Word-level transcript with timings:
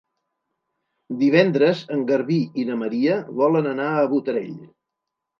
Divendres 1.17 1.83
en 1.95 2.05
Garbí 2.11 2.37
i 2.61 2.65
na 2.69 2.77
Maria 2.83 3.17
volen 3.41 3.69
anar 3.73 3.91
a 3.99 4.07
Botarell. 4.15 4.57